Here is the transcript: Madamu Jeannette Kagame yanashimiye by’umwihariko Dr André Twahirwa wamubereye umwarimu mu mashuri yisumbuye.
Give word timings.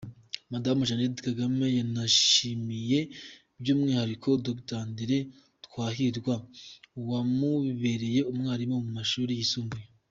Madamu 0.51 0.87
Jeannette 0.87 1.21
Kagame 1.27 1.65
yanashimiye 1.77 2.99
by’umwihariko 3.61 4.27
Dr 4.45 4.77
André 4.85 5.17
Twahirwa 5.65 6.35
wamubereye 7.09 8.19
umwarimu 8.31 8.75
mu 8.85 8.91
mashuri 8.97 9.33
yisumbuye. 9.39 9.85